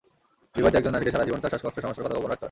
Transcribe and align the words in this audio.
বিবাহিত 0.55 0.75
একজন 0.79 0.93
নারীকে 0.93 1.13
সারা 1.13 1.27
জীবন 1.27 1.39
তাঁর 1.41 1.51
শ্বাসকষ্টের 1.53 1.83
সমস্যার 1.83 2.03
কথা 2.05 2.15
গোপন 2.17 2.29
রাখতে 2.29 2.33
হয়। 2.33 2.39